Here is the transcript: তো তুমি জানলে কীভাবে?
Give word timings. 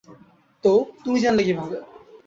তো 0.63 0.71
তুমি 1.03 1.17
জানলে 1.23 1.43
কীভাবে? 1.47 1.77